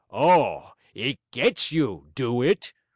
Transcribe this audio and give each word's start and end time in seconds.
Oh, 0.11 0.71
it 0.95 1.19
"gets 1.29 1.71
you", 1.71 2.07
do 2.15 2.41
it? 2.41 2.73